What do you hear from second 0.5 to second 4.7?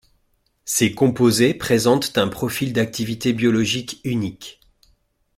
Ces composés présentent un profil d’activité biologique unique.